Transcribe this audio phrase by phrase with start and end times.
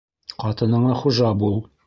[0.43, 1.63] Ҡатыныңа хужа бул.